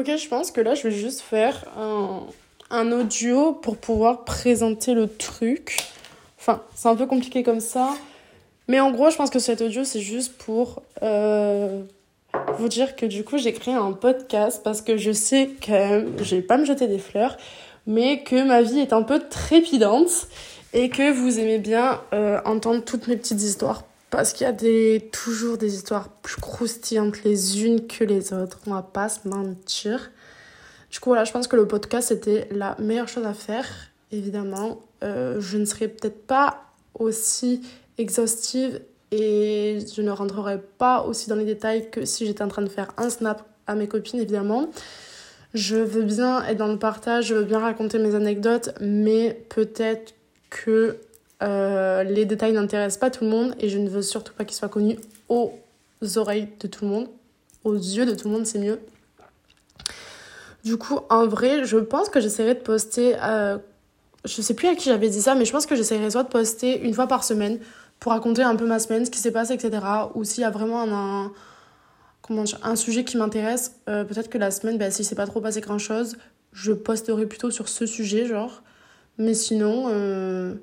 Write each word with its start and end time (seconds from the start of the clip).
Ok, 0.00 0.16
je 0.16 0.28
pense 0.28 0.50
que 0.50 0.62
là, 0.62 0.74
je 0.74 0.84
vais 0.84 0.94
juste 0.94 1.20
faire 1.20 1.62
un, 1.76 2.22
un 2.70 2.90
audio 2.90 3.52
pour 3.52 3.76
pouvoir 3.76 4.24
présenter 4.24 4.94
le 4.94 5.06
truc. 5.06 5.76
Enfin, 6.38 6.62
c'est 6.74 6.88
un 6.88 6.96
peu 6.96 7.04
compliqué 7.04 7.42
comme 7.42 7.60
ça. 7.60 7.90
Mais 8.66 8.80
en 8.80 8.92
gros, 8.92 9.10
je 9.10 9.16
pense 9.16 9.28
que 9.28 9.38
cet 9.38 9.60
audio, 9.60 9.84
c'est 9.84 10.00
juste 10.00 10.38
pour 10.38 10.80
euh, 11.02 11.82
vous 12.56 12.68
dire 12.68 12.96
que 12.96 13.04
du 13.04 13.24
coup, 13.24 13.36
j'ai 13.36 13.52
créé 13.52 13.74
un 13.74 13.92
podcast 13.92 14.62
parce 14.64 14.80
que 14.80 14.96
je 14.96 15.12
sais 15.12 15.50
que 15.60 16.06
je 16.16 16.36
vais 16.36 16.40
pas 16.40 16.56
me 16.56 16.64
jeter 16.64 16.86
des 16.86 16.98
fleurs, 16.98 17.36
mais 17.86 18.22
que 18.22 18.42
ma 18.42 18.62
vie 18.62 18.78
est 18.78 18.94
un 18.94 19.02
peu 19.02 19.18
trépidante 19.28 20.28
et 20.72 20.88
que 20.88 21.12
vous 21.12 21.38
aimez 21.38 21.58
bien 21.58 22.00
euh, 22.14 22.40
entendre 22.46 22.82
toutes 22.82 23.06
mes 23.06 23.18
petites 23.18 23.42
histoires 23.42 23.82
parce 24.10 24.32
qu'il 24.32 24.44
y 24.44 24.50
a 24.50 24.52
des, 24.52 25.08
toujours 25.12 25.56
des 25.56 25.74
histoires 25.74 26.08
plus 26.08 26.40
croustillantes 26.40 27.22
les 27.22 27.64
unes 27.64 27.86
que 27.86 28.04
les 28.04 28.32
autres. 28.32 28.58
On 28.66 28.72
va 28.72 28.82
pas 28.82 29.08
se 29.08 29.26
mentir. 29.28 30.10
Du 30.90 30.98
coup, 30.98 31.10
voilà, 31.10 31.24
je 31.24 31.32
pense 31.32 31.46
que 31.46 31.56
le 31.56 31.68
podcast, 31.68 32.08
c'était 32.08 32.48
la 32.50 32.76
meilleure 32.80 33.08
chose 33.08 33.24
à 33.24 33.34
faire. 33.34 33.66
Évidemment, 34.10 34.80
euh, 35.04 35.40
je 35.40 35.56
ne 35.56 35.64
serai 35.64 35.86
peut-être 35.86 36.26
pas 36.26 36.64
aussi 36.94 37.62
exhaustive 37.98 38.80
et 39.12 39.78
je 39.94 40.02
ne 40.02 40.10
rentrerai 40.10 40.60
pas 40.78 41.02
aussi 41.02 41.28
dans 41.28 41.36
les 41.36 41.44
détails 41.44 41.90
que 41.90 42.04
si 42.04 42.26
j'étais 42.26 42.42
en 42.42 42.48
train 42.48 42.62
de 42.62 42.68
faire 42.68 42.92
un 42.96 43.10
snap 43.10 43.46
à 43.68 43.76
mes 43.76 43.86
copines, 43.86 44.18
évidemment. 44.18 44.70
Je 45.54 45.76
veux 45.76 46.02
bien 46.02 46.44
être 46.44 46.58
dans 46.58 46.68
le 46.68 46.78
partage, 46.78 47.26
je 47.26 47.34
veux 47.34 47.44
bien 47.44 47.58
raconter 47.58 47.98
mes 47.98 48.14
anecdotes, 48.14 48.70
mais 48.80 49.44
peut-être 49.48 50.14
que 50.48 50.98
euh, 51.42 52.02
les 52.02 52.24
détails 52.24 52.52
n'intéressent 52.52 52.98
pas 52.98 53.10
tout 53.10 53.24
le 53.24 53.30
monde 53.30 53.54
et 53.58 53.68
je 53.68 53.78
ne 53.78 53.88
veux 53.88 54.02
surtout 54.02 54.32
pas 54.34 54.44
qu'ils 54.44 54.56
soient 54.56 54.68
connus 54.68 54.98
aux 55.28 55.52
oreilles 56.16 56.48
de 56.60 56.66
tout 56.68 56.84
le 56.84 56.90
monde. 56.90 57.08
Aux 57.64 57.74
yeux 57.74 58.06
de 58.06 58.14
tout 58.14 58.28
le 58.28 58.34
monde, 58.34 58.46
c'est 58.46 58.58
mieux. 58.58 58.80
Du 60.64 60.76
coup, 60.76 61.00
en 61.08 61.26
vrai, 61.26 61.64
je 61.64 61.78
pense 61.78 62.08
que 62.08 62.20
j'essaierai 62.20 62.54
de 62.54 62.60
poster. 62.60 63.16
Euh, 63.22 63.58
je 64.24 64.42
sais 64.42 64.54
plus 64.54 64.68
à 64.68 64.74
qui 64.74 64.90
j'avais 64.90 65.08
dit 65.08 65.22
ça, 65.22 65.34
mais 65.34 65.44
je 65.44 65.52
pense 65.52 65.66
que 65.66 65.74
j'essaierai 65.74 66.10
soit 66.10 66.24
de 66.24 66.28
poster 66.28 66.80
une 66.82 66.92
fois 66.92 67.06
par 67.06 67.24
semaine 67.24 67.58
pour 67.98 68.12
raconter 68.12 68.42
un 68.42 68.56
peu 68.56 68.66
ma 68.66 68.78
semaine, 68.78 69.04
ce 69.04 69.10
qui 69.10 69.18
s'est 69.18 69.30
passé, 69.30 69.54
etc. 69.54 69.78
Ou 70.14 70.24
s'il 70.24 70.42
y 70.42 70.44
a 70.44 70.50
vraiment 70.50 70.82
un, 70.82 71.32
comment 72.22 72.44
un 72.62 72.76
sujet 72.76 73.04
qui 73.04 73.16
m'intéresse, 73.16 73.76
euh, 73.88 74.04
peut-être 74.04 74.28
que 74.28 74.38
la 74.38 74.50
semaine, 74.50 74.78
bah, 74.78 74.90
si 74.90 75.04
c'est 75.04 75.14
pas 75.14 75.26
trop 75.26 75.40
passé 75.40 75.60
grand 75.60 75.78
chose, 75.78 76.16
je 76.52 76.72
posterai 76.72 77.26
plutôt 77.26 77.50
sur 77.50 77.68
ce 77.68 77.86
sujet, 77.86 78.26
genre. 78.26 78.62
Mais 79.18 79.34
sinon, 79.34 79.86
euh, 79.88 80.54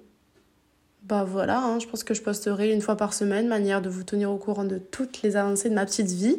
bah 1.08 1.24
voilà, 1.26 1.60
hein, 1.60 1.80
je 1.80 1.88
pense 1.88 2.04
que 2.04 2.14
je 2.14 2.22
posterai 2.22 2.74
une 2.74 2.82
fois 2.82 2.98
par 2.98 3.14
semaine, 3.14 3.48
manière 3.48 3.82
de 3.82 3.90
vous 3.90 4.04
tenir 4.04 4.30
au 4.30 4.36
courant 4.36 4.66
de 4.66 4.78
toutes 4.78 5.22
les 5.22 5.38
avancées 5.38 5.70
de 5.70 5.74
ma 5.76 5.86
petite 5.86 6.12
vie. 6.12 6.38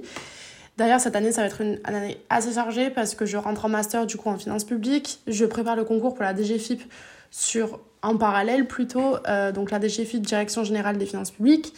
D'ailleurs, 0.76 1.00
cette 1.00 1.16
année, 1.16 1.32
ça 1.32 1.40
va 1.40 1.46
être 1.46 1.62
une, 1.62 1.80
année 1.84 2.20
assez 2.28 2.52
chargée 2.52 2.90
parce 2.90 3.14
que 3.14 3.24
je 3.24 3.38
rentre 3.38 3.64
en 3.64 3.70
master 3.70 4.06
du 4.06 4.18
coup 4.18 4.28
en 4.28 4.36
finance 4.36 4.64
publique. 4.64 5.20
Je 5.26 5.46
prépare 5.46 5.74
le 5.74 5.84
concours 5.84 6.14
pour 6.14 6.22
la 6.22 6.36
DGFIP 6.36 6.82
sur 7.30 7.80
en 8.02 8.16
parallèle 8.16 8.66
plutôt, 8.66 9.16
euh, 9.26 9.52
donc 9.52 9.70
la 9.70 9.80
DGFIP, 9.80 10.20
Direction 10.20 10.64
Générale 10.64 10.98
des 10.98 11.06
Finances 11.06 11.30
Publiques, 11.30 11.72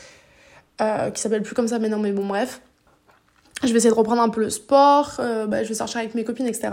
euh, 0.81 1.11
qui 1.11 1.23
s'appelle 1.23 1.43
plus 1.43 1.55
comme 1.55 1.69
ça 1.69 1.79
maintenant, 1.79 1.99
mais 1.99 2.13
bon, 2.13 2.27
bref. 2.27 2.61
Je 3.63 3.69
vais 3.69 3.77
essayer 3.77 3.91
de 3.91 3.95
reprendre 3.95 4.21
un 4.21 4.31
peu 4.31 4.41
le 4.41 4.51
sport, 4.51 5.17
euh, 5.21 5.47
bah, 5.47 5.63
je 5.63 5.69
vais 5.69 5.75
sortir 5.75 5.99
avec 5.99 6.15
mes 6.15 6.25
copines, 6.25 6.47
etc. 6.47 6.71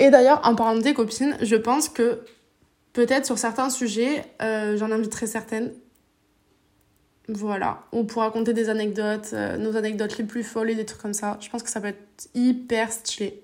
Et 0.00 0.10
d'ailleurs, 0.10 0.40
en 0.44 0.54
parlant 0.54 0.80
des 0.80 0.94
copines, 0.94 1.36
je 1.40 1.56
pense 1.56 1.88
que 1.88 2.20
peut-être 2.92 3.26
sur 3.26 3.38
certains 3.38 3.70
sujets, 3.70 4.24
j'en 4.40 4.90
inviterai 4.90 5.26
certaines 5.26 5.72
voilà, 7.28 7.84
on 7.92 8.04
pourra 8.04 8.26
raconter 8.26 8.52
des 8.52 8.68
anecdotes, 8.68 9.30
euh, 9.32 9.56
nos 9.56 9.76
anecdotes 9.76 10.18
les 10.18 10.24
plus 10.24 10.42
folles 10.42 10.70
et 10.70 10.74
des 10.74 10.84
trucs 10.84 11.00
comme 11.00 11.14
ça. 11.14 11.38
Je 11.40 11.48
pense 11.48 11.62
que 11.62 11.70
ça 11.70 11.80
peut 11.80 11.88
être 11.88 12.28
hyper 12.34 12.92
stylé. 12.92 13.42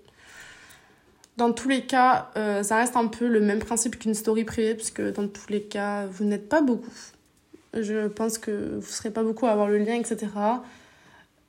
Dans 1.36 1.52
tous 1.52 1.68
les 1.68 1.86
cas, 1.86 2.30
euh, 2.36 2.62
ça 2.64 2.76
reste 2.76 2.96
un 2.96 3.06
peu 3.06 3.28
le 3.28 3.40
même 3.40 3.60
principe 3.60 3.98
qu'une 3.98 4.14
story 4.14 4.44
privée, 4.44 4.74
puisque 4.74 5.00
dans 5.00 5.28
tous 5.28 5.48
les 5.48 5.62
cas, 5.62 6.06
vous 6.06 6.24
n'êtes 6.24 6.48
pas 6.48 6.60
beaucoup. 6.60 6.90
Je 7.74 8.08
pense 8.08 8.38
que 8.38 8.50
vous 8.50 8.76
ne 8.76 8.92
serez 8.92 9.10
pas 9.10 9.22
beaucoup 9.22 9.46
à 9.46 9.50
avoir 9.50 9.68
le 9.68 9.78
lien, 9.78 9.94
etc. 9.94 10.26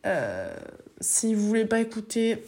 Euh, 0.05 0.55
si 1.01 1.33
vous 1.33 1.47
voulez 1.47 1.65
pas 1.65 1.79
écouter, 1.79 2.43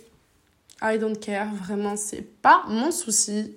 I 0.83 0.99
don't 0.99 1.17
care. 1.17 1.51
Vraiment, 1.55 1.95
c'est 1.95 2.21
pas 2.21 2.63
mon 2.67 2.91
souci. 2.91 3.55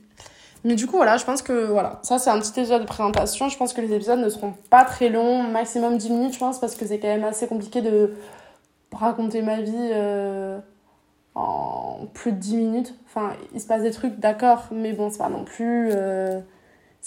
Mais 0.65 0.75
du 0.75 0.87
coup, 0.87 0.97
voilà, 0.97 1.19
je 1.19 1.25
pense 1.25 1.43
que 1.43 1.67
voilà, 1.67 2.01
ça 2.03 2.19
c'est 2.19 2.31
un 2.31 2.39
petit 2.39 2.59
épisode 2.59 2.83
de 2.83 2.87
présentation. 2.87 3.49
Je 3.49 3.57
pense 3.57 3.73
que 3.75 3.81
les 3.81 3.93
épisodes 3.93 4.19
ne 4.19 4.29
seront 4.29 4.55
pas 4.71 4.85
très 4.85 5.11
longs, 5.11 5.43
maximum 5.43 5.99
10 5.99 6.11
minutes, 6.11 6.35
je 6.35 6.39
pense, 6.39 6.59
parce 6.59 6.75
que 6.75 6.87
c'est 6.87 6.99
quand 6.99 7.09
même 7.09 7.25
assez 7.25 7.47
compliqué 7.47 7.83
de 7.83 8.15
raconter 8.93 9.43
ma 9.43 9.61
vie 9.61 9.73
euh, 9.93 10.59
en 11.35 12.07
plus 12.15 12.33
de 12.33 12.39
10 12.39 12.57
minutes. 12.57 12.95
Enfin, 13.07 13.33
il 13.53 13.61
se 13.61 13.67
passe 13.67 13.83
des 13.83 13.91
trucs, 13.91 14.19
d'accord, 14.19 14.65
mais 14.73 14.93
bon, 14.93 15.11
c'est 15.11 15.19
pas 15.19 15.29
non 15.29 15.45
plus. 15.45 15.91
Euh, 15.93 16.41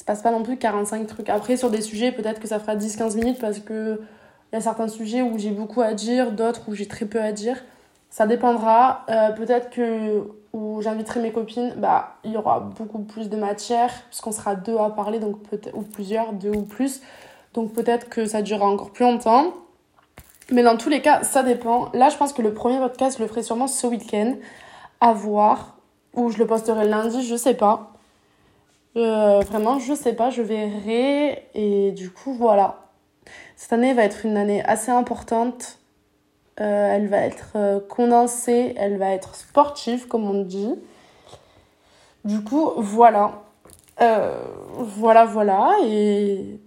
passe 0.06 0.22
pas 0.22 0.32
non 0.32 0.44
plus 0.44 0.58
45 0.58 1.08
trucs. 1.08 1.30
Après, 1.30 1.58
sur 1.58 1.70
des 1.70 1.82
sujets, 1.82 2.12
peut-être 2.12 2.40
que 2.40 2.48
ça 2.48 2.60
fera 2.60 2.76
10-15 2.76 3.16
minutes 3.16 3.40
parce 3.40 3.60
que 3.60 4.00
il 4.52 4.56
y 4.56 4.58
a 4.58 4.62
certains 4.62 4.88
sujets 4.88 5.22
où 5.22 5.38
j'ai 5.38 5.52
beaucoup 5.52 5.82
à 5.82 5.94
dire, 5.94 6.32
d'autres 6.32 6.70
où 6.70 6.74
j'ai 6.74 6.88
très 6.88 7.06
peu 7.06 7.22
à 7.22 7.32
dire. 7.32 7.58
Ça 8.10 8.26
dépendra. 8.26 9.06
Euh, 9.10 9.32
peut-être 9.32 9.70
que 9.70 10.24
où 10.54 10.82
j'inviterai 10.82 11.20
mes 11.20 11.32
copines, 11.32 11.74
bah, 11.78 12.16
il 12.24 12.32
y 12.32 12.38
aura 12.38 12.60
beaucoup 12.60 13.00
plus 13.00 13.30
de 13.30 13.38
matière, 13.38 13.92
puisqu'on 14.10 14.32
sera 14.32 14.56
deux 14.56 14.78
à 14.78 14.90
parler, 14.90 15.20
donc 15.20 15.38
ou 15.74 15.82
plusieurs, 15.82 16.34
deux 16.34 16.52
ou 16.52 16.64
plus. 16.64 17.02
Donc 17.54 17.74
peut-être 17.74 18.10
que 18.10 18.26
ça 18.26 18.42
durera 18.42 18.68
encore 18.68 18.92
plus 18.92 19.06
longtemps. 19.06 19.54
Mais 20.52 20.64
dans 20.64 20.78
tous 20.78 20.90
les 20.90 21.02
cas, 21.02 21.24
ça 21.24 21.44
dépend. 21.44 21.90
Là, 21.94 22.10
je 22.10 22.18
pense 22.18 22.34
que 22.34 22.42
le 22.42 22.54
premier 22.54 22.80
podcast, 22.80 23.18
je 23.18 23.24
le 23.24 23.28
ferai 23.28 23.44
sûrement 23.44 23.68
ce 23.68 23.86
week-end, 23.86 24.36
à 25.02 25.14
voir. 25.14 25.76
Ou 26.14 26.32
je 26.32 26.38
le 26.38 26.48
posterai 26.48 26.88
lundi, 26.88 27.24
je 27.28 27.36
sais 27.36 27.54
pas. 27.54 27.92
Euh, 28.96 29.42
vraiment, 29.42 29.78
je 29.78 29.94
sais 29.94 30.14
pas, 30.14 30.30
je 30.30 30.42
verrai. 30.42 31.50
Et 31.54 31.92
du 31.92 32.10
coup, 32.10 32.34
voilà. 32.34 32.86
Cette 33.56 33.74
année 33.74 33.94
va 33.94 34.04
être 34.04 34.26
une 34.26 34.38
année 34.38 34.64
assez 34.64 34.92
importante 34.92 35.77
euh, 36.60 36.96
elle 36.96 37.08
va 37.08 37.20
être 37.20 37.52
euh, 37.56 37.80
condensée, 37.80 38.74
elle 38.78 38.98
va 38.98 39.12
être 39.12 39.36
sportive, 39.36 40.08
comme 40.08 40.30
on 40.30 40.44
dit. 40.44 40.74
Du 42.26 42.44
coup, 42.44 42.72
voilà. 42.78 43.44
Euh, 44.02 44.42
voilà, 44.80 45.26
voilà. 45.26 45.78
Et, 45.84 46.60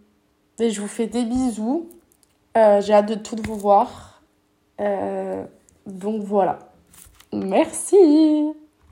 et, 0.58 0.70
je 0.70 0.80
vous 0.80 0.88
fais 0.88 1.06
des 1.06 1.24
bisous. 1.24 1.88
J'ai 2.54 2.92
hâte 2.92 3.06
de 3.06 3.14
toutes 3.14 3.46
vous 3.46 3.56
voir. 3.56 4.22
donc 5.86 6.22
voilà. 6.22 6.58
Merci. 7.32 7.96